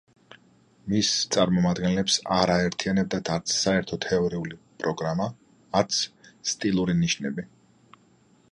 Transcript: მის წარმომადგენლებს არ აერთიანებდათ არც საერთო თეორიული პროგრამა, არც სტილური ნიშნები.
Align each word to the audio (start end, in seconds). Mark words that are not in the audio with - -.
მის 0.91 1.09
წარმომადგენლებს 1.35 2.15
არ 2.37 2.53
აერთიანებდათ 2.53 3.29
არც 3.35 3.53
საერთო 3.57 3.99
თეორიული 4.07 4.57
პროგრამა, 4.81 5.31
არც 5.83 6.01
სტილური 6.55 6.97
ნიშნები. 7.05 7.47